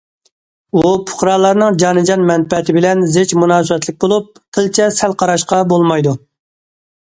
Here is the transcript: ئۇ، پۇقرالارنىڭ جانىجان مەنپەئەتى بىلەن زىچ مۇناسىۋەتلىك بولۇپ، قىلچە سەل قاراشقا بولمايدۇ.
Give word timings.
ئۇ، 0.77 0.93
پۇقرالارنىڭ 1.09 1.77
جانىجان 1.83 2.23
مەنپەئەتى 2.31 2.75
بىلەن 2.79 3.05
زىچ 3.17 3.35
مۇناسىۋەتلىك 3.43 4.01
بولۇپ، 4.07 4.43
قىلچە 4.59 4.91
سەل 4.99 5.17
قاراشقا 5.23 5.65
بولمايدۇ. 5.75 6.19